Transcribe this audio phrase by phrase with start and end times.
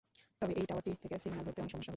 [0.39, 1.89] তবে এই টাওয়ারটি থেকে সিগন্যাল ধরতে অনেক সমস্যা হতো।